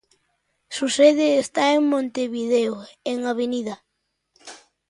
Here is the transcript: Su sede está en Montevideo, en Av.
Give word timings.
Su 0.67 0.89
sede 0.89 1.37
está 1.37 1.73
en 1.75 1.87
Montevideo, 1.87 2.85
en 3.03 3.23
Av. 3.27 3.37